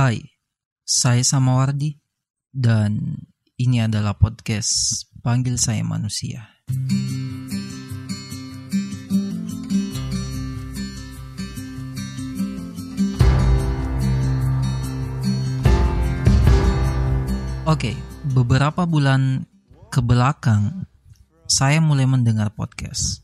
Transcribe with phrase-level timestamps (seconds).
[0.00, 0.24] Hai,
[0.80, 2.00] saya Samawardi
[2.56, 3.20] dan
[3.60, 6.40] ini adalah podcast Panggil Saya Manusia.
[17.68, 17.92] Oke,
[18.32, 19.44] beberapa bulan
[19.92, 20.88] ke belakang
[21.44, 23.20] saya mulai mendengar podcast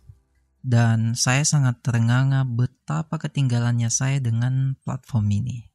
[0.60, 5.65] dan saya sangat terengah-engah betapa ketinggalannya saya dengan platform ini.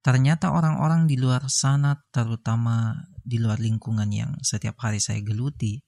[0.00, 5.84] Ternyata orang-orang di luar sana, terutama di luar lingkungan yang setiap hari saya geluti,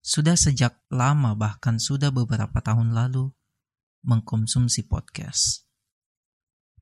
[0.00, 3.28] sudah sejak lama bahkan sudah beberapa tahun lalu
[4.04, 5.64] mengkonsumsi podcast.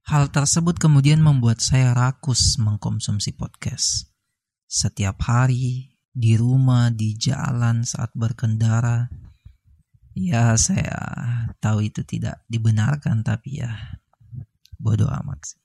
[0.06, 4.10] Hal tersebut kemudian membuat saya rakus mengkonsumsi podcast.
[4.66, 9.06] Setiap hari, di rumah, di jalan, saat berkendara,
[10.14, 10.98] ya saya
[11.62, 13.98] tahu itu tidak dibenarkan tapi ya
[14.76, 15.62] bodoh amat sih.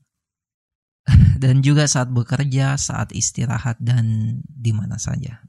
[1.38, 5.46] Dan juga saat bekerja, saat istirahat, dan di mana saja.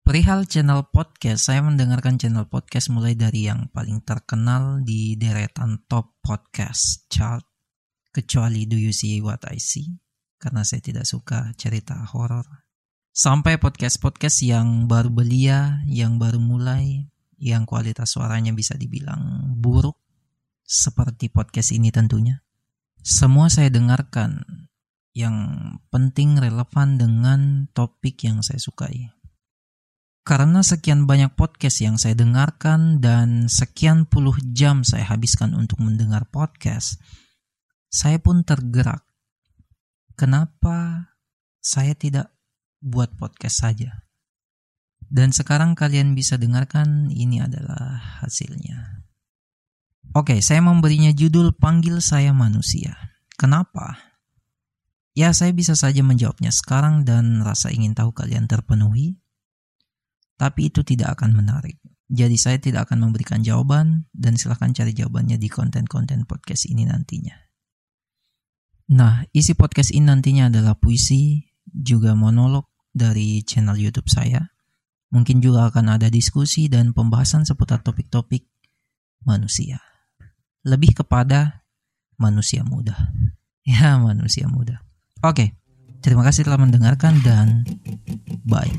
[0.00, 6.18] Perihal channel podcast, saya mendengarkan channel podcast mulai dari yang paling terkenal di deretan top
[6.18, 7.46] podcast chart,
[8.10, 9.86] kecuali Do You See What I See,
[10.42, 12.42] karena saya tidak suka cerita horor.
[13.14, 17.06] Sampai podcast-podcast yang baru belia, yang baru mulai,
[17.38, 19.98] yang kualitas suaranya bisa dibilang buruk,
[20.64, 22.42] seperti podcast ini tentunya.
[23.00, 24.44] Semua saya dengarkan
[25.10, 25.36] yang
[25.90, 29.10] penting relevan dengan topik yang saya sukai.
[30.22, 36.28] Karena sekian banyak podcast yang saya dengarkan dan sekian puluh jam saya habiskan untuk mendengar
[36.28, 37.00] podcast,
[37.90, 39.02] saya pun tergerak.
[40.14, 41.08] Kenapa
[41.58, 42.30] saya tidak
[42.78, 44.06] buat podcast saja?
[45.10, 49.02] Dan sekarang kalian bisa dengarkan ini adalah hasilnya.
[50.14, 52.94] Oke, saya memberinya judul Panggil Saya Manusia.
[53.34, 54.09] Kenapa?
[55.20, 59.20] Ya, saya bisa saja menjawabnya sekarang dan rasa ingin tahu kalian terpenuhi.
[60.40, 61.76] Tapi itu tidak akan menarik.
[62.08, 67.36] Jadi saya tidak akan memberikan jawaban dan silahkan cari jawabannya di konten-konten podcast ini nantinya.
[68.96, 74.40] Nah, isi podcast ini nantinya adalah puisi, juga monolog dari channel YouTube saya.
[75.12, 78.48] Mungkin juga akan ada diskusi dan pembahasan seputar topik-topik
[79.28, 79.84] manusia
[80.64, 81.68] lebih kepada
[82.16, 82.96] manusia muda.
[83.60, 84.89] Ya, manusia muda.
[85.20, 85.52] Oke,
[86.00, 87.68] terima kasih telah mendengarkan dan
[88.48, 88.72] bye.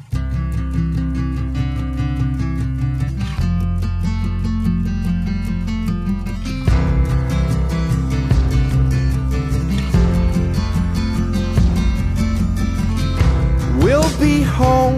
[13.77, 14.97] We'll be home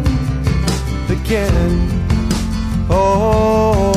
[1.11, 1.91] again.
[2.87, 3.92] Hold